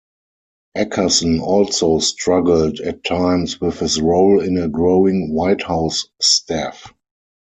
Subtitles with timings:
[0.75, 6.91] Akerson also struggled at times with his role in a growing White House staff.